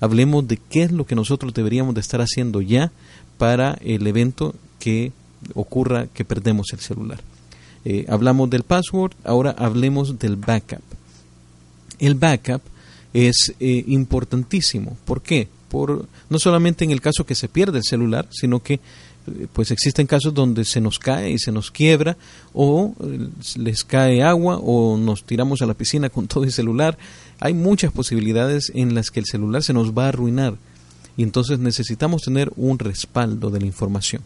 [0.01, 2.91] Hablemos de qué es lo que nosotros deberíamos de estar haciendo ya
[3.39, 5.13] para el evento que
[5.55, 7.21] ocurra que perdemos el celular.
[7.85, 10.83] Eh, hablamos del password, ahora hablemos del backup.
[11.99, 12.63] El backup
[13.13, 14.97] es eh, importantísimo.
[15.05, 15.49] ¿Por qué?
[15.69, 19.71] Por, no solamente en el caso que se pierde el celular, sino que eh, pues
[19.71, 22.17] existen casos donde se nos cae y se nos quiebra
[22.53, 22.95] o
[23.57, 26.97] les cae agua o nos tiramos a la piscina con todo el celular.
[27.41, 30.57] Hay muchas posibilidades en las que el celular se nos va a arruinar.
[31.17, 34.23] y entonces necesitamos tener un respaldo de la información.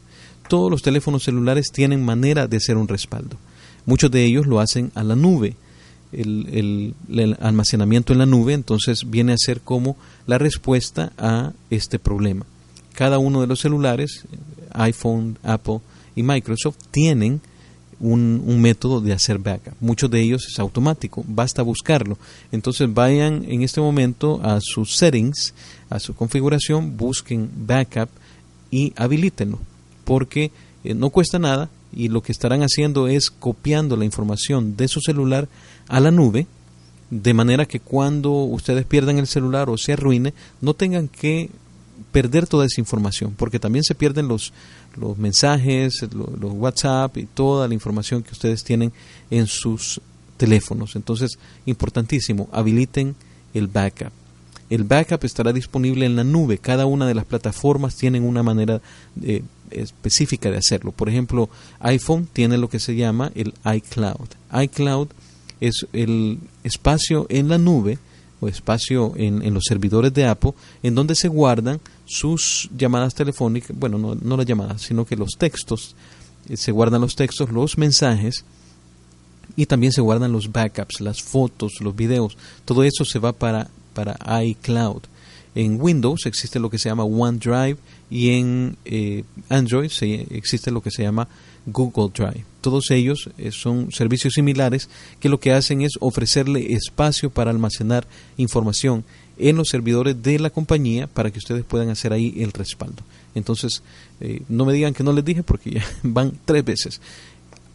[0.48, 3.37] Todos los teléfonos celulares tienen manera de hacer un respaldo.
[3.85, 5.56] Muchos de ellos lo hacen a la nube.
[6.12, 6.94] El,
[7.40, 12.46] almacenamiento en la nube entonces viene a ser como la respuesta a este problema.
[12.94, 14.24] Cada uno de los celulares,
[14.72, 15.80] iPhone, Apple
[16.14, 17.40] y Microsoft, tienen
[17.98, 19.74] un, un, método de hacer backup.
[19.80, 22.18] Muchos de ellos es automático, basta buscarlo.
[22.52, 25.54] Entonces vayan en este momento a sus settings,
[25.90, 28.09] a su configuración, busquen backup
[28.70, 29.59] y habilítenlo,
[30.06, 30.52] porque
[30.84, 35.00] eh, no cuesta nada y lo que estarán haciendo es copiando la información de su
[35.00, 35.48] celular
[35.88, 36.46] a la nube,
[37.10, 41.50] de manera que cuando ustedes pierdan el celular o se arruine, no tengan que
[42.12, 44.52] perder toda esa información, porque también se pierden los,
[44.96, 48.92] los mensajes, los, WhatsApp y toda la información que ustedes tienen
[49.30, 50.00] en sus
[50.36, 50.94] teléfonos.
[50.96, 53.16] Entonces, importantísimo, habiliten
[53.54, 54.12] el backup.
[54.68, 56.58] El backup estará disponible en la nube.
[56.58, 58.80] Cada una de las plataformas tienen una manera
[59.22, 60.92] eh, específica de hacerlo.
[60.92, 61.48] Por ejemplo,
[61.81, 64.29] iPhone tiene lo que se llama el iCloud.
[64.62, 65.09] iCloud
[65.61, 67.98] es el espacio en la nube
[68.40, 70.52] o espacio en, en, los servidores de Apple
[70.83, 75.31] en donde se guardan sus llamadas telefónicas, bueno, no, no las llamadas, sino que los
[75.38, 75.96] textos,
[76.48, 78.44] eh, se guardan los textos, los mensajes
[79.57, 83.68] y también se guardan los backups, las fotos, los videos, todo eso se va para,
[83.94, 85.02] para iCloud.
[85.56, 87.78] En Windows existe lo que se llama OneDrive
[88.10, 91.28] y en eh, Android se, existe lo que se llama
[91.64, 92.44] Google Drive.
[92.60, 98.06] Todos ellos eh, son servicios similares que lo que hacen es ofrecerle espacio para almacenar
[98.36, 99.02] información
[99.38, 103.02] en los servidores de la compañía para que ustedes puedan hacer ahí el respaldo.
[103.34, 103.82] Entonces,
[104.20, 107.00] eh, no me digan que no les dije porque ya van tres veces.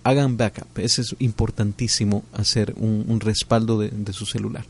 [0.03, 4.65] Hagan backup, ese es importantísimo hacer un, respaldo de, su celular.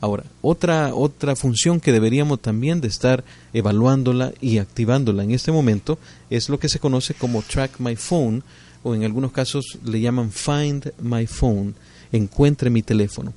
[0.00, 5.98] Ahora, otra, otra función que deberíamos también de estar evaluándola y activándola en este momento
[6.30, 8.42] es lo que se conoce como Track My Phone
[8.82, 11.74] o en algunos casos le llaman Find My Phone,
[12.12, 13.34] encuentre mi teléfono.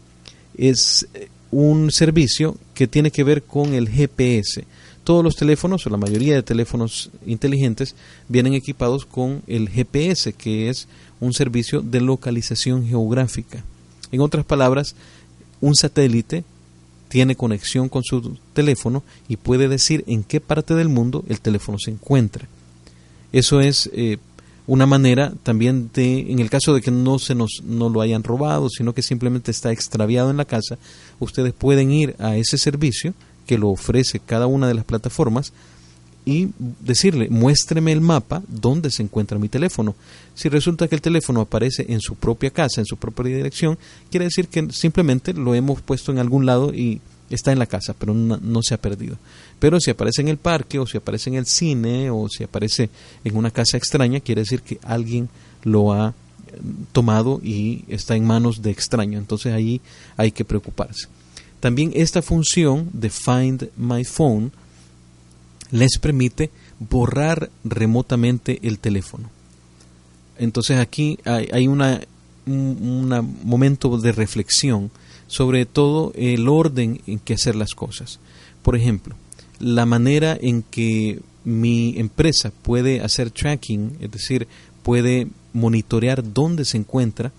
[0.58, 4.65] Es eh, un servicio que tiene que ver con el GPS.
[5.04, 7.93] Todos los teléfonos, o la mayoría de teléfonos inteligentes,
[8.30, 10.88] vienen equipados con el GPS, que es
[11.19, 13.65] un servicio de localización geográfica.
[14.13, 14.95] En otras palabras,
[15.60, 16.45] un satélite
[17.13, 21.78] tiene conexión con su teléfono y puede decir en qué parte del mundo el teléfono
[21.78, 22.47] se encuentra.
[23.32, 24.17] Eso es eh,
[24.65, 28.23] una manera también de, en el caso de que no se nos no lo hayan
[28.23, 30.80] robado, sino que simplemente está extraviado en la casa,
[31.19, 33.13] ustedes pueden ir a ese servicio
[33.45, 35.54] que lo ofrece cada una de las plataformas
[36.25, 39.95] y decirle, muéstreme el mapa donde se encuentra mi teléfono.
[40.36, 43.77] Si resulta que el teléfono aparece en su propia casa, en su propia dirección,
[44.09, 47.93] quiere decir que simplemente lo hemos puesto en algún lado y está en la casa,
[47.97, 49.17] pero no, se ha perdido.
[49.59, 52.89] Pero si aparece en el parque o si aparece en el cine o si aparece
[53.23, 55.29] en una casa extraña, quiere decir que alguien
[55.63, 56.13] lo ha eh,
[56.91, 59.17] tomado y está en manos de extraño.
[59.17, 59.81] Entonces ahí
[60.17, 61.07] hay que preocuparse.
[61.59, 64.51] También esta función de Find My Phone
[65.73, 69.31] les permite borrar remotamente el teléfono.
[70.38, 71.99] Entonces aquí hay, una,
[72.45, 74.91] un momento de reflexión
[75.25, 78.19] sobre todo el orden en que hacer las cosas.
[78.62, 79.15] Por ejemplo,
[79.59, 84.47] la manera en que mi empresa puede hacer tracking, es decir,
[84.83, 87.31] puede monitorear dónde se encuentra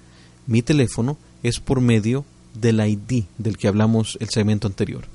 [0.49, 2.25] mi teléfono, es por medio
[2.61, 5.14] del ID del que hablamos el segmento anterior.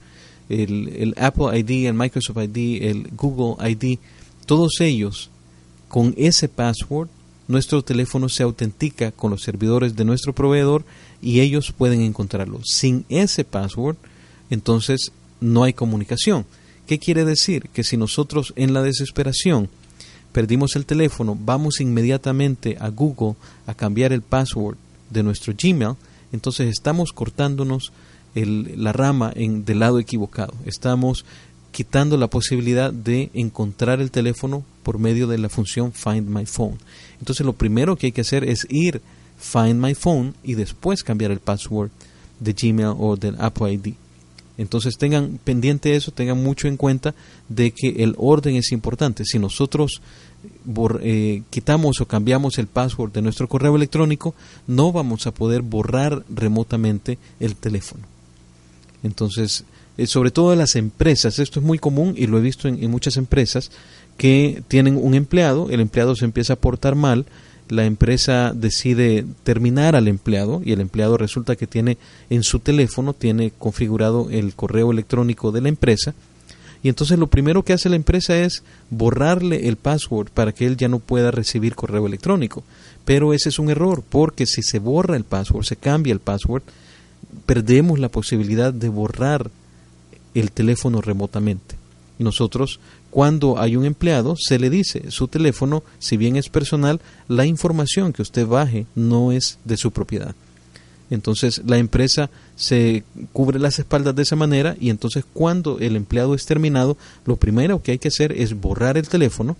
[0.50, 4.00] El, Apple ID, el Microsoft ID, el Google ID,
[4.46, 5.30] todos ellos
[5.88, 7.08] con ese password,
[7.48, 10.86] nuestro teléfono se autentica con los servidores de nuestro proveedor
[11.22, 12.62] y ellos pueden encontrarlo.
[12.64, 13.96] Sin ese password,
[14.50, 16.46] entonces no hay comunicación.
[16.88, 17.70] ¿Qué quiere decir?
[17.74, 19.70] Que si nosotros en la desesperación
[20.32, 23.36] perdimos el teléfono, vamos inmediatamente a Google
[23.66, 24.78] a cambiar el password
[25.10, 25.96] de nuestro Gmail,
[26.32, 27.92] entonces estamos cortándonos
[28.36, 30.54] la rama en, del lado equivocado.
[30.66, 31.26] Estamos
[31.72, 36.78] quitando la posibilidad de encontrar el teléfono por medio de la función Find My Phone.
[37.20, 39.02] Entonces lo primero que hay que hacer es ir
[39.38, 41.92] Find My Phone y después cambiar el password
[42.40, 43.94] de Gmail o del Apple ID.
[44.58, 47.16] Entonces tengan pendiente eso, tengan mucho en cuenta
[47.48, 49.24] de que el orden es importante.
[49.24, 50.02] Si nosotros
[51.02, 54.36] eh, quitamos o cambiamos el password de nuestro correo electrónico,
[54.68, 58.04] no vamos a poder borrar remotamente el teléfono.
[59.04, 59.64] Entonces,
[59.98, 63.18] eh, sobre todo las empresas, esto es muy común y lo he visto en muchas
[63.18, 63.72] empresas
[64.18, 67.26] que tienen un empleado, el empleado se empieza a portar mal,
[67.70, 71.98] la empresa decide terminar al empleado y el empleado resulta que tiene
[72.30, 76.14] en su teléfono, tiene configurado el correo electrónico de la empresa
[76.82, 80.78] Y entonces lo primero que hace la empresa es borrarle el password para que él
[80.78, 82.64] ya no pueda recibir correo electrónico.
[83.06, 86.64] Pero ese es un error, porque si se borra el password, se cambia el password,
[87.46, 89.50] perdemos la posibilidad de borrar
[90.34, 91.76] el teléfono remotamente.
[92.20, 92.80] Nosotros,
[93.12, 98.12] cuando hay un empleado, se le dice, su teléfono, si bien es personal, la información
[98.14, 100.36] que usted baje no es de su propiedad.
[101.10, 103.04] Entonces la empresa se
[103.34, 107.82] cubre las espaldas de esa manera y entonces cuando el empleado es terminado, lo primero
[107.82, 109.58] que hay que hacer es borrar el teléfono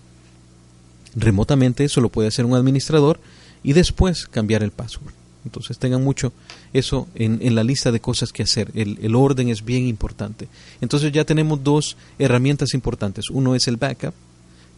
[1.16, 3.18] remotamente, eso lo puede hacer un administrador
[3.64, 5.19] y después cambiar el password.
[5.44, 6.32] Entonces tengan mucho
[6.72, 8.70] eso en, la lista de cosas que hacer.
[8.74, 10.48] El, el, orden es bien importante.
[10.80, 13.30] Entonces ya tenemos dos herramientas importantes.
[13.30, 14.14] Uno es el backup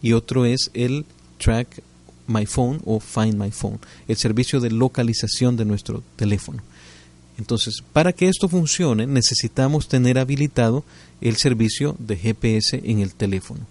[0.01, 1.05] y otro es el
[1.37, 1.81] track
[2.27, 6.61] my phone o find my phone, el servicio de localización de nuestro teléfono.
[7.37, 10.83] Entonces, para que esto funcione, necesitamos tener habilitado
[11.19, 13.65] el servicio de GPS en el teléfono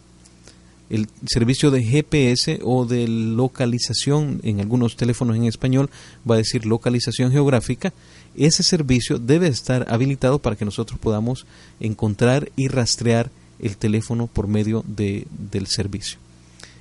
[0.93, 5.89] el servicio de GPS o de localización, en algunos teléfonos en español
[6.31, 7.95] va a decir localización geográfica,
[8.37, 11.47] ese servicio debe estar habilitado para que nosotros podamos
[11.81, 16.19] encontrar y rastrear el teléfono por medio de, del servicio.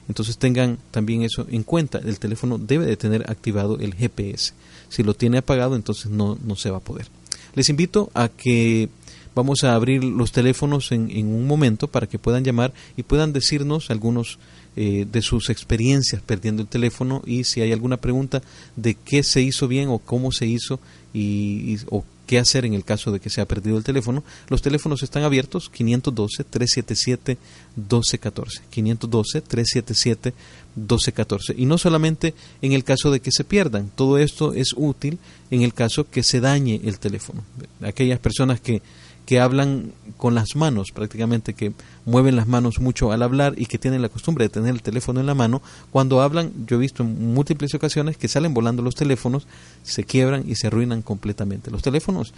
[0.10, 4.54] Entonces tengan también eso en cuenta, el teléfono debe de tener activado el GPS.
[4.90, 7.08] Si lo tiene apagado, entonces no, no se va a poder.
[7.56, 8.90] Les invito a que
[9.36, 13.34] Vamos a abrir los teléfonos en, en un momento para que puedan llamar y puedan
[13.34, 14.40] decirnos algunos
[14.78, 18.42] eh, de sus experiencias perdiendo el teléfono y si hay alguna pregunta
[18.78, 20.80] de qué se hizo bien o cómo se hizo
[21.14, 24.24] y, o qué hacer en el caso de que se ha perdido el teléfono.
[24.48, 27.36] Los teléfonos están abiertos 512-377-1214.
[30.78, 31.56] 512-377-1214.
[31.58, 35.64] Y no solamente en el caso de que se pierdan, todo esto es útil en
[35.64, 37.44] el caso que se dañe el teléfono.
[37.82, 38.82] Aquellas personas que
[39.26, 41.74] que hablan con las manos, prácticamente que
[42.06, 45.20] mueven las manos mucho al hablar y que tienen la costumbre de tener el teléfono
[45.20, 48.96] en la mano, cuando hablan, yo he visto en múltiples ocasiones que salen volando los
[48.96, 49.48] teléfonos,
[49.84, 51.72] se quiebran y se arruinan completamente.
[51.72, 52.34] Los teléfonos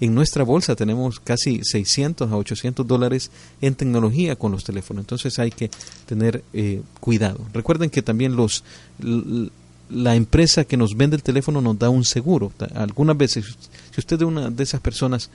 [0.00, 5.38] en nuestra bolsa tenemos casi 600 a 800 dólares en tecnología con los teléfonos, entonces
[5.38, 5.70] hay que
[6.06, 7.38] tener eh, cuidado.
[7.52, 8.64] Recuerden que también los
[9.90, 12.52] la empresa que nos vende el teléfono nos da un seguro.
[12.74, 13.44] Algunas veces,
[13.90, 15.30] si usted es una de esas personas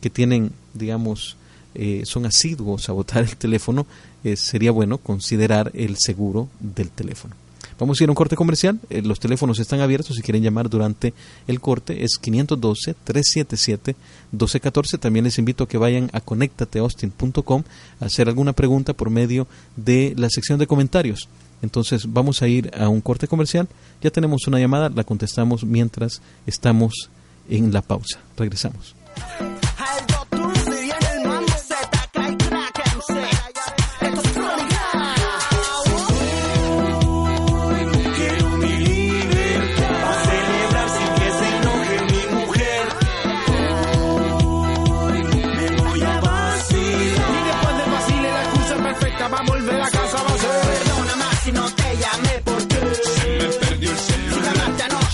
[0.00, 1.36] que tienen, digamos,
[1.74, 3.86] eh, son asiduos a botar el teléfono,
[4.24, 7.34] eh, sería bueno considerar el seguro del teléfono.
[7.78, 8.80] Vamos a ir a un corte comercial.
[8.88, 11.12] Eh, los teléfonos están abiertos si quieren llamar durante
[11.46, 12.04] el corte.
[12.04, 14.98] Es 512-377-1214.
[14.98, 17.64] También les invito a que vayan a conectateaustin.com
[18.00, 21.28] a hacer alguna pregunta por medio de la sección de comentarios.
[21.60, 23.68] Entonces vamos a ir a un corte comercial.
[24.02, 27.10] Ya tenemos una llamada, la contestamos mientras estamos
[27.50, 28.20] en la pausa.
[28.38, 28.94] Regresamos.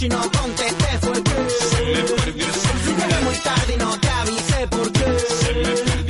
[0.03, 3.09] si no contesté fue que se me perdió el celular.
[3.09, 6.02] Llegué muy tarde y no te avisé por qué se me perdió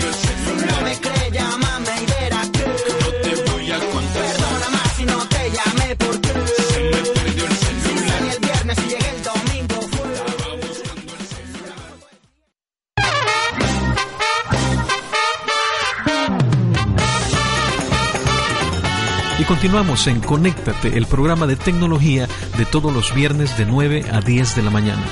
[19.52, 24.56] Continuamos en Conéctate, el programa de tecnología de todos los viernes de 9 a 10
[24.56, 25.02] de la mañana.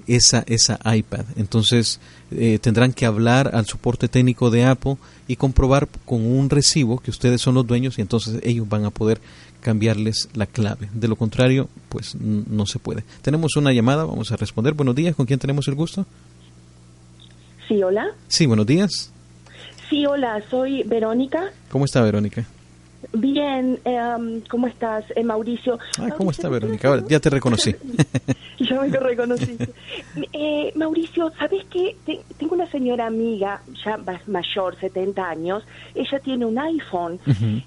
[0.07, 1.25] esa, esa iPad.
[1.37, 4.97] Entonces eh, tendrán que hablar al soporte técnico de Apple
[5.29, 8.91] y comprobar con un recibo que ustedes son los dueños y entonces ellos van a
[8.91, 9.21] poder
[9.61, 10.89] cambiarles la clave.
[10.93, 13.05] De lo contrario, pues no se puede.
[13.23, 14.75] Tenemos una llamada, vamos a responder.
[14.75, 16.07] Buenos días, ¿con quién tenemos el gusto?
[17.69, 18.07] Sí, hola.
[18.29, 19.13] Sí, buenos días.
[19.89, 21.53] Sí, hola, soy Verónica.
[21.71, 22.47] ¿Cómo está Verónica?
[23.13, 25.79] Bien, eh, ¿cómo estás, eh, Mauricio?
[25.99, 27.03] Ah, ¿Cómo está, Verónica?
[27.09, 27.75] ya te reconocí.
[28.61, 29.59] ya me reconocí.
[30.33, 31.97] eh, Mauricio, ¿sabes qué?
[32.39, 37.19] tengo una señora amiga, ya mayor, 70 años, ella tiene un iPhone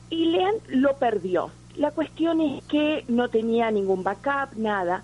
[0.10, 1.52] y le han, lo perdió.
[1.76, 5.04] La cuestión es que no tenía ningún backup, nada.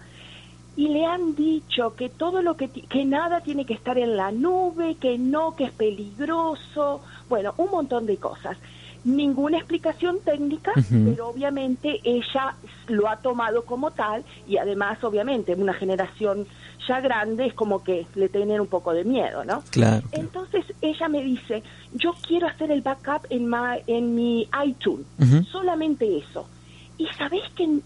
[0.77, 4.31] Y le han dicho que todo lo que, que nada tiene que estar en la
[4.31, 8.57] nube, que no, que es peligroso, bueno, un montón de cosas
[9.03, 12.55] ninguna explicación técnica, pero obviamente ella
[12.87, 16.45] lo ha tomado como tal y además obviamente una generación
[16.87, 19.63] ya grande es como que le tienen un poco de miedo, ¿no?
[19.69, 20.05] Claro.
[20.11, 23.51] Entonces ella me dice, yo quiero hacer el backup en,
[23.87, 25.05] en mi iTunes,
[25.51, 26.47] solamente eso.
[26.97, 27.79] Y sabés que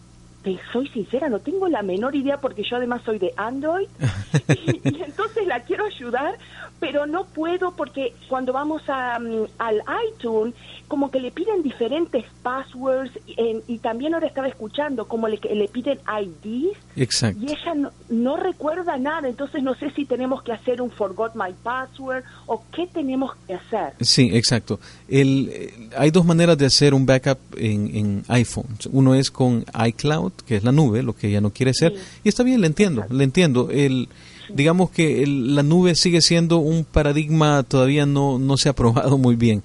[0.44, 3.88] te soy sincera, no tengo la menor idea porque yo además soy de Android
[4.50, 6.38] y, entonces la quiero ayudar,
[6.84, 9.82] pero no puedo porque cuando vamos a, mm, al
[10.12, 10.54] iTunes
[10.90, 15.98] como que le piden diferentes passwords y también ahora estaba escuchando como le, le piden
[16.00, 17.40] IDs Exacto.
[17.42, 21.54] y ella no, recuerda nada, entonces no sé si tenemos que hacer un forgot my
[21.64, 23.94] password o qué tenemos que hacer.
[24.02, 24.82] Sí, exacto.
[25.08, 28.68] El, eh, hay dos maneras de hacer un backup en, en iPhone.
[28.92, 32.30] Uno es con iCloud, que es la nube, lo que ella no quiere hacer, y
[32.30, 33.70] está bien, le entiendo, le entiendo.
[33.72, 34.10] El,
[34.50, 39.36] digamos que la nube sigue siendo un paradigma todavía no, no se ha probado muy
[39.36, 39.64] bien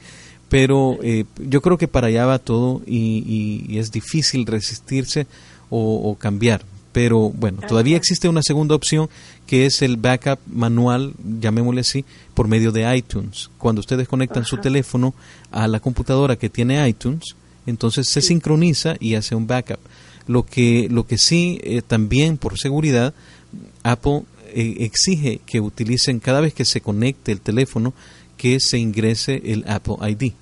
[0.49, 5.27] pero eh, yo creo que para allá va todo y, es difícil resistirse
[5.71, 6.63] o, cambiar.
[6.93, 9.09] Pero bueno, todavía existe una segunda opción
[9.47, 12.05] que es el backup manual, llamémosle así,
[12.35, 13.51] por medio de iTunes.
[13.59, 15.15] Cuando ustedes conectan su teléfono
[15.51, 19.79] a la computadora que tiene iTunes, entonces se sincroniza y hace un backup.
[20.27, 23.15] Lo que, lo que sí, eh, también por seguridad,
[23.83, 24.23] Apple
[24.55, 27.95] eh, exige que utilicen cada vez que se conecte el teléfono,
[28.37, 30.33] que se ingrese el Apple ID.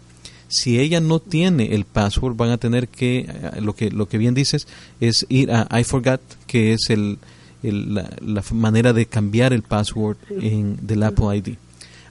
[0.48, 4.18] Si ella no tiene el password, van a tener que, eh, lo que, lo que
[4.18, 4.68] bien dices,
[5.00, 7.18] es ir a iForgot, que es el,
[7.62, 11.56] la, manera de cambiar el password en, del Apple ID.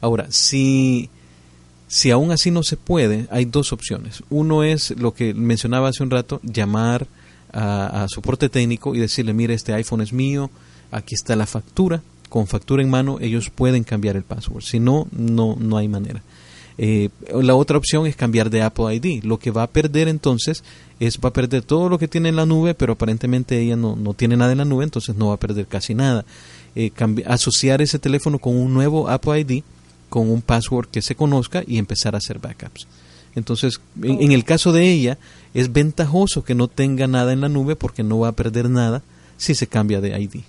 [0.02, 1.10] Ahora, si,
[1.88, 4.22] si aún así no se puede, hay dos opciones.
[4.30, 7.08] Uno es lo que mencionaba hace un rato, llamar
[7.54, 10.52] a, a soporte técnico y decirle, mire, este iPhone es mío,
[10.96, 14.64] aquí está la factura, con factura en mano, ellos pueden cambiar el password.
[14.64, 16.22] Si no, no, no hay manera.
[16.78, 17.10] Eh,
[17.42, 19.24] la otra opción es cambiar de Apple ID.
[19.24, 20.64] Lo que va a perder entonces
[21.00, 23.96] es va a perder todo lo que tiene en la nube, pero aparentemente ella no,
[23.96, 26.26] no tiene nada en la nube, entonces no va a perder casi nada.
[26.76, 26.92] Eh,
[27.26, 29.64] asociar ese teléfono con un nuevo Apple ID,
[30.10, 32.88] con un password que se conozca y empezar a hacer backups.
[33.36, 35.18] Entonces, en el caso de ella,
[35.54, 39.04] es ventajoso que no tenga nada en la nube porque no va a perder nada
[39.38, 40.42] si se cambia de ID.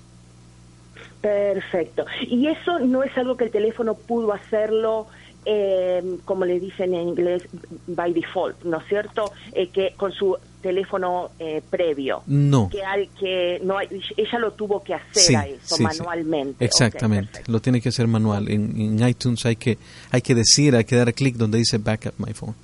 [1.21, 2.05] Perfecto.
[2.29, 5.07] Y eso no es algo que el teléfono pudo hacerlo,
[5.45, 7.43] eh, como le dicen en inglés,
[7.87, 9.33] by default, ¿no es cierto?
[9.53, 12.23] Eh, que con su teléfono eh, previo.
[12.27, 12.69] No.
[12.69, 16.65] Que, hay, que no ella lo tuvo que hacer a eso manualmente.
[16.65, 18.51] Exactamente, lo tiene que hacer manual.
[18.51, 19.79] En, en, iTunes hay que,
[20.11, 22.55] hay que decir, hay que dar clic donde dice Backup My Phone.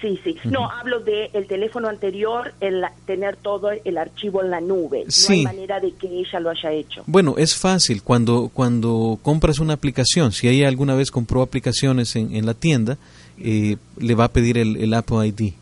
[0.00, 0.36] Sí, sí.
[0.44, 5.04] No, hablo de el teléfono anterior, el tener todo el archivo en la nube.
[5.04, 7.02] No hay manera de que ella lo haya hecho.
[7.06, 8.02] Bueno, es fácil.
[8.02, 12.98] Cuando, cuando compras una aplicación, si ella alguna vez compró aplicaciones en, en la tienda,
[13.38, 15.52] eh, le va a pedir el, Apple ID.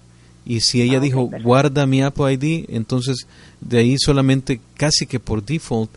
[0.46, 3.26] Y si ella ah, dijo, guarda mi Apple ID, entonces
[3.60, 5.90] de ahí solamente, casi que por default,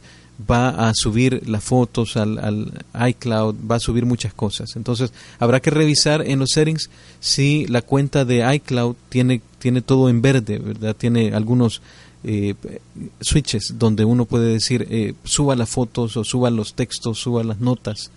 [0.50, 4.76] va a subir las fotos al, al, iCloud, va a subir muchas cosas.
[4.76, 10.10] Entonces, habrá que revisar en los settings si la cuenta de iCloud tiene, tiene todo
[10.10, 10.96] en verde, ¿verdad?
[10.96, 11.82] Tiene algunos
[12.24, 12.56] eh,
[13.22, 17.60] switches donde uno puede decir eh, suba las fotos o suba los textos, suba las
[17.60, 18.12] notas.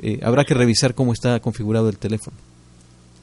[0.00, 2.36] Eh, habrá que revisar cómo está configurado el teléfono.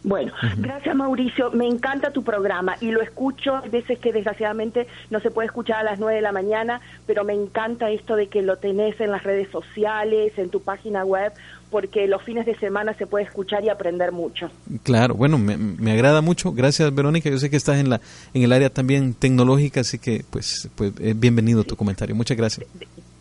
[0.04, 5.22] Bueno, gracias Mauricio, me encanta tu programa y lo escucho, hay veces que desgraciadamente no
[5.22, 8.42] se puede escuchar a las 9 de la mañana, pero me encanta esto de que
[8.42, 11.32] lo tenés en las redes sociales, en tu página web,
[11.72, 14.52] porque los fines de semana se puede escuchar y aprender mucho.
[14.84, 18.02] Claro, bueno, me, me agrada mucho, gracias Verónica, yo sé que estás en, la,
[18.34, 22.68] en el área también tecnológica, así que pues, pues eh, bienvenido tu comentario, muchas gracias.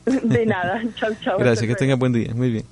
[0.05, 1.39] De, nada, chao, chao.
[1.39, 2.65] Gracias, que tenga buen día, muy bien.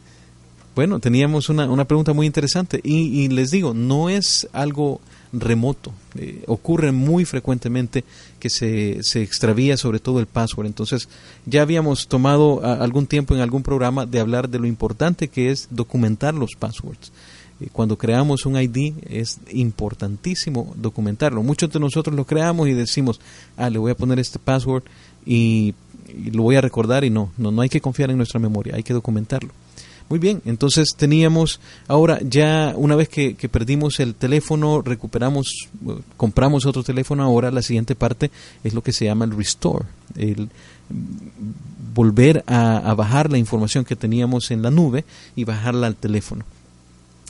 [0.75, 5.01] Bueno, teníamos una, una pregunta muy interesante y, les digo, no es algo
[5.33, 5.93] remoto.
[6.15, 8.05] Eh, ocurre muy frecuentemente
[8.39, 10.67] que se, se extravía sobre todo el password.
[10.67, 11.09] Entonces,
[11.45, 15.67] ya habíamos tomado algún tiempo en algún programa de hablar de lo importante que es
[15.71, 17.11] documentar los passwords.
[17.61, 21.43] Eh, cuando creamos un ID es importantísimo documentarlo.
[21.43, 23.21] Muchos de nosotros lo creamos y decimos,
[23.57, 24.85] ah, le voy a poner este password
[25.27, 25.75] y,
[26.09, 28.77] y lo voy a recordar y no, no, no hay que confiar en nuestra memoria,
[28.77, 29.53] hay que documentarlo.
[30.11, 35.69] Muy bien, entonces teníamos, ahora ya una vez que, perdimos el teléfono, recuperamos,
[36.17, 38.33] compramos otro teléfono, ahora la siguiente parte
[38.65, 39.85] es lo que se llama el restore,
[40.17, 40.51] el
[41.95, 45.05] volver a, bajar la información que teníamos en la nube
[45.37, 46.45] y bajarla al teléfono.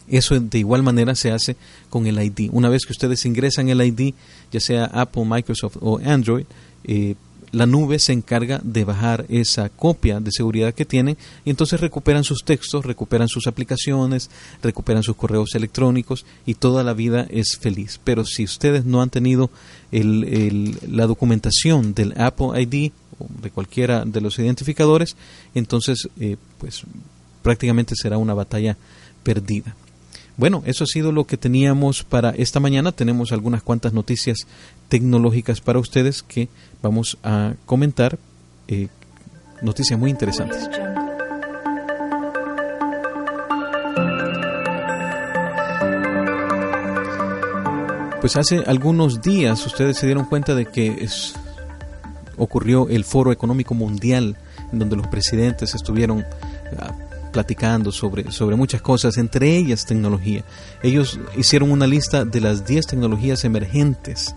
[0.08, 1.56] Eso de igual manera se hace
[1.90, 2.48] con el ID.
[2.50, 4.14] Una vez que ustedes ingresan el ID,
[4.50, 6.46] ya sea Apple, Microsoft o Android,
[6.84, 7.14] eh,
[7.53, 12.24] la nube se encarga de bajar esa copia de seguridad que tienen y entonces recuperan
[12.24, 14.30] sus textos, recuperan sus aplicaciones,
[14.62, 18.01] recuperan sus correos electrónicos y toda la vida es feliz.
[18.05, 19.51] Pero si ustedes no han tenido
[19.90, 25.16] la documentación del Apple ID o de cualquiera de los identificadores,
[25.55, 26.82] entonces eh, pues
[27.42, 28.76] prácticamente será una batalla
[29.22, 29.74] perdida.
[30.36, 32.92] Bueno, eso ha sido lo que teníamos para esta mañana.
[32.92, 34.46] Tenemos algunas cuantas noticias
[34.91, 36.49] tecnológicas para ustedes que
[36.82, 38.18] vamos a comentar.
[38.68, 38.88] Eh,
[39.62, 40.68] noticias muy interesantes.
[48.20, 51.34] Pues hace algunos días ustedes se dieron cuenta de que es,
[52.36, 54.36] ocurrió el Foro Económico Mundial,
[54.72, 56.26] en donde los presidentes estuvieron
[56.78, 56.93] ah,
[57.32, 60.45] platicando sobre, sobre muchas cosas, entre ellas tecnología.
[60.82, 64.34] Ellos hicieron una lista de las 10 tecnologías emergentes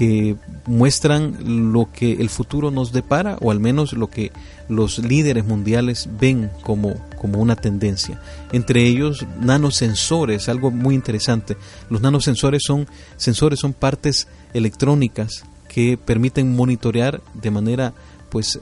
[0.00, 0.34] que
[0.64, 4.32] muestran lo que el futuro nos depara o al menos lo que
[4.66, 8.18] los líderes mundiales ven como, como una tendencia.
[8.50, 11.58] Entre ellos nanosensores, algo muy interesante.
[11.90, 12.88] Los nanosensores son
[13.18, 17.92] sensores son partes electrónicas que permiten monitorear de manera
[18.30, 18.58] pues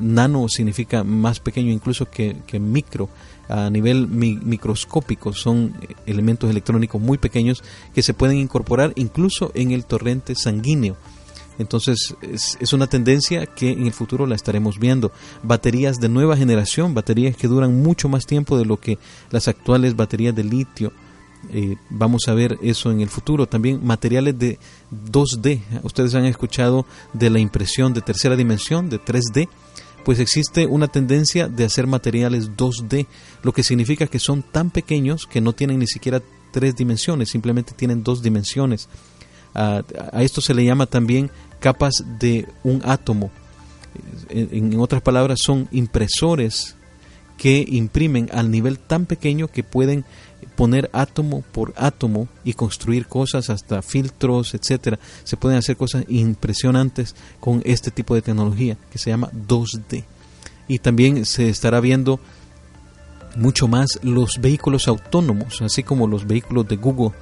[0.00, 3.08] nano significa más pequeño incluso que, micro,
[3.48, 5.74] a nivel microscópico, son
[6.06, 7.62] elementos electrónicos muy pequeños
[7.94, 10.96] que se pueden incorporar incluso en el torrente sanguíneo.
[11.58, 15.12] Entonces es, una tendencia que en el futuro la estaremos viendo.
[15.42, 18.98] Baterías de nueva generación, baterías que duran mucho más tiempo de lo que
[19.30, 20.92] las actuales baterías de litio.
[21.52, 23.46] Eh, vamos a ver eso en el futuro.
[23.46, 24.58] También materiales de
[25.10, 25.60] 2D.
[25.82, 29.48] Ustedes han escuchado de la impresión de tercera dimensión, de 3D
[30.06, 33.08] pues existe una tendencia de hacer materiales 2D,
[33.42, 37.74] lo que significa que son tan pequeños que no tienen ni siquiera tres dimensiones, simplemente
[37.74, 38.88] tienen dos dimensiones.
[39.52, 39.82] a
[40.20, 41.28] esto se le llama también
[41.58, 43.32] capas de un átomo.
[44.30, 46.76] en otras palabras, son impresores
[47.36, 50.04] que imprimen al nivel tan pequeño que pueden
[50.56, 54.98] poner átomo por átomo y construir cosas hasta filtros, etcétera.
[55.24, 60.04] Se pueden hacer cosas impresionantes con este tipo de tecnología que se llama 2D.
[60.68, 62.18] Y también se estará viendo
[63.36, 67.12] mucho más los vehículos autónomos, así como los vehículos de Google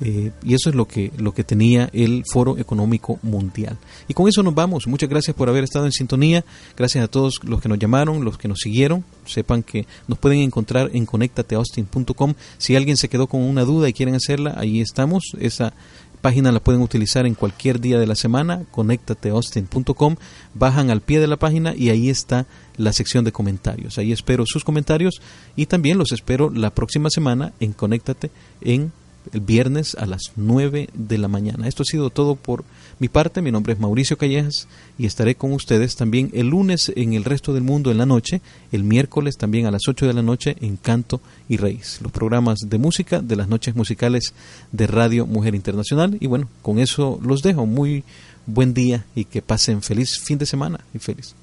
[0.00, 3.78] eh, y eso es lo que, lo que tenía el Foro Económico Mundial.
[4.08, 4.86] Y con eso nos vamos.
[4.86, 6.44] Muchas gracias por haber estado en sintonía.
[6.76, 9.04] Gracias a todos los que nos llamaron, los que nos siguieron.
[9.24, 12.34] Sepan que nos pueden encontrar en conectateaustin.com.
[12.58, 15.32] Si alguien se quedó con una duda y quieren hacerla, ahí estamos.
[15.40, 15.72] Esa
[16.20, 18.64] página la pueden utilizar en cualquier día de la semana.
[18.70, 20.16] Conectateaustin.com.
[20.54, 23.96] Bajan al pie de la página y ahí está la sección de comentarios.
[23.96, 25.22] Ahí espero sus comentarios
[25.56, 28.30] y también los espero la próxima semana en Conéctate
[28.60, 28.92] en
[29.32, 31.68] el viernes a las 9 de la mañana.
[31.68, 32.64] Esto ha sido todo por
[32.98, 33.42] mi parte.
[33.42, 34.68] Mi nombre es Mauricio Callejas
[34.98, 38.40] y estaré con ustedes también el lunes en el resto del mundo en la noche,
[38.72, 42.58] el miércoles también a las 8 de la noche en Canto y Raíz, los programas
[42.66, 44.34] de música de las noches musicales
[44.72, 46.16] de Radio Mujer Internacional.
[46.20, 47.66] Y bueno, con eso los dejo.
[47.66, 48.04] Muy
[48.46, 51.34] buen día y que pasen feliz fin de semana y feliz.